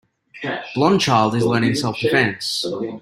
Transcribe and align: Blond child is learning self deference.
Blond 0.73 0.99
child 0.99 1.35
is 1.35 1.45
learning 1.45 1.75
self 1.75 1.99
deference. 1.99 2.65